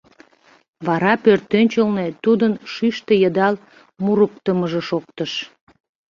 Вара 0.87 1.13
пӧртӧнчылнӧ 1.23 2.07
тудын 2.23 2.53
шӱштӧ 2.73 3.13
йыдал 3.23 3.55
мурыктымыжо 4.03 4.81
шоктыш. 4.89 5.31